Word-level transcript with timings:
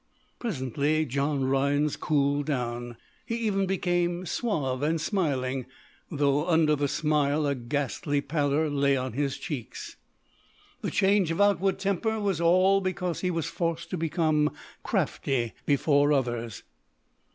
Presently, 0.39 1.05
John 1.05 1.45
Rhinds 1.45 1.95
cooled 1.95 2.47
down. 2.47 2.97
He 3.23 3.35
even 3.37 3.67
became 3.67 4.25
suave 4.25 4.81
and 4.81 4.99
smiling 4.99 5.67
though 6.09 6.47
under 6.47 6.75
the 6.75 6.87
smile 6.87 7.45
a 7.45 7.53
ghastly 7.53 8.19
pallor 8.19 8.67
lay 8.67 8.97
on 8.97 9.13
his 9.13 9.37
cheeks. 9.37 9.97
This 10.81 10.95
change 10.95 11.29
of 11.29 11.39
outward 11.39 11.77
temper 11.77 12.19
was 12.19 12.41
all 12.41 12.81
because 12.81 13.21
he 13.21 13.29
was 13.29 13.45
forced 13.45 13.91
to 13.91 13.95
become 13.97 14.51
crafty 14.81 15.53
before 15.67 16.11
others. 16.11 16.63